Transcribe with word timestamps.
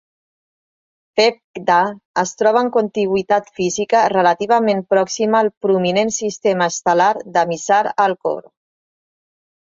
Phecda 1.19 1.75
es 2.21 2.31
troba 2.39 2.63
en 2.65 2.71
contigüitat 2.77 3.51
física 3.59 4.01
relativament 4.15 4.81
pròxima 4.95 5.39
al 5.47 5.51
prominent 5.67 6.13
sistema 6.17 6.71
estel·lar 6.75 7.13
de 7.39 7.47
Mizar-Alcor. 7.53 8.43